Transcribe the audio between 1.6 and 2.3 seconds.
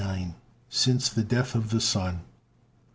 the Sun.